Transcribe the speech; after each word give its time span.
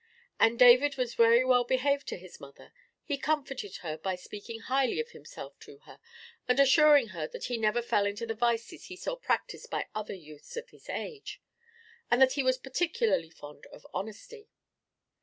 And 0.39 0.57
David 0.57 0.97
was 0.97 1.13
very 1.13 1.45
well 1.45 1.63
behaved 1.63 2.07
to 2.07 2.17
his 2.17 2.39
mother; 2.39 2.73
he 3.03 3.19
comforted 3.19 3.75
her 3.83 3.99
by 3.99 4.15
speaking 4.15 4.61
highly 4.61 4.99
of 4.99 5.09
himself 5.11 5.59
to 5.59 5.77
her, 5.85 5.99
and 6.47 6.59
assuring 6.59 7.09
her 7.09 7.27
that 7.27 7.43
he 7.43 7.55
never 7.59 7.83
fell 7.83 8.07
into 8.07 8.25
the 8.25 8.33
vices 8.33 8.85
he 8.85 8.95
saw 8.95 9.15
practised 9.15 9.69
by 9.69 9.85
other 9.93 10.15
youths 10.15 10.57
of 10.57 10.69
his 10.69 10.89
own 10.89 10.95
age, 10.95 11.39
and 12.09 12.19
that 12.19 12.31
he 12.33 12.41
was 12.41 12.57
particularly 12.57 13.29
fond 13.29 13.67
of 13.67 13.85
honesty. 13.93 14.49